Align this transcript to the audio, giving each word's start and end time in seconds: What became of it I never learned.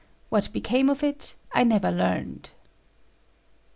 What 0.29 0.51
became 0.51 0.89
of 0.89 1.03
it 1.03 1.35
I 1.51 1.63
never 1.63 1.91
learned. 1.91 2.49